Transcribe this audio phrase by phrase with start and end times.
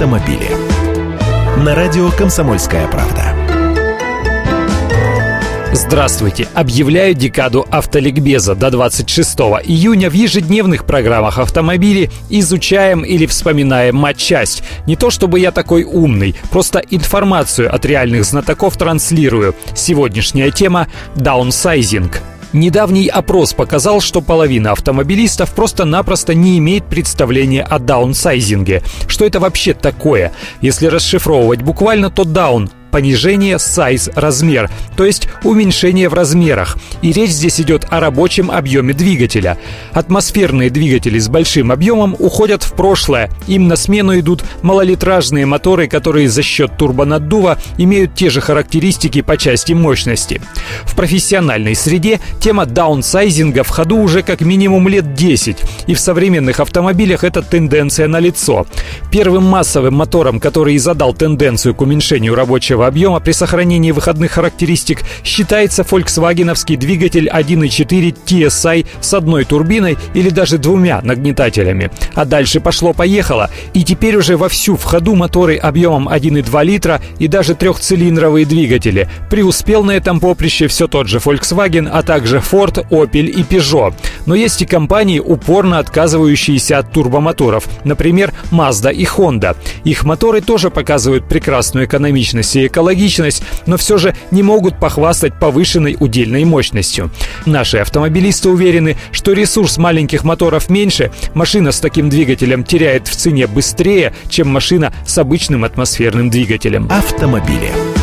[0.00, 0.48] автомобили.
[1.62, 3.34] На радио «Комсомольская правда».
[5.74, 6.48] Здравствуйте!
[6.54, 14.62] Объявляю декаду автоликбеза до 26 июня в ежедневных программах автомобилей изучаем или вспоминаем матчасть.
[14.86, 19.54] Не то чтобы я такой умный, просто информацию от реальных знатоков транслирую.
[19.74, 22.22] Сегодняшняя тема– даунсайзинг.
[22.52, 28.82] Недавний опрос показал, что половина автомобилистов просто-напросто не имеет представления о даунсайзинге.
[29.06, 30.32] Что это вообще такое?
[30.60, 36.76] Если расшифровывать буквально, то даун понижение size размер, то есть уменьшение в размерах.
[37.02, 39.58] И речь здесь идет о рабочем объеме двигателя.
[39.92, 43.30] Атмосферные двигатели с большим объемом уходят в прошлое.
[43.46, 49.36] Им на смену идут малолитражные моторы, которые за счет турбонаддува имеют те же характеристики по
[49.36, 50.40] части мощности.
[50.84, 56.60] В профессиональной среде тема даунсайзинга в ходу уже как минимум лет 10, и в современных
[56.60, 58.66] автомобилях эта тенденция налицо.
[59.10, 64.32] Первым массовым мотором, который и задал тенденцию к уменьшению рабочего большего объема при сохранении выходных
[64.32, 71.90] характеристик считается фольксвагеновский двигатель 1.4 TSI с одной турбиной или даже двумя нагнетателями.
[72.14, 77.54] А дальше пошло-поехало, и теперь уже вовсю в ходу моторы объемом 1,2 литра и даже
[77.54, 79.08] трехцилиндровые двигатели.
[79.30, 83.94] Преуспел на этом поприще все тот же Volkswagen, а также Ford, Opel и Peugeot.
[84.26, 89.56] Но есть и компании, упорно отказывающиеся от турбомоторов, например, Mazda и Honda.
[89.84, 95.96] Их моторы тоже показывают прекрасную экономичность и экологичность, но все же не могут похвастать повышенной
[95.98, 97.10] удельной мощностью.
[97.46, 103.46] Наши автомобилисты уверены, что ресурс маленьких моторов меньше, машина с таким двигателем теряет в цене
[103.46, 106.88] быстрее, чем машина с обычным атмосферным двигателем.
[106.90, 107.99] Автомобили.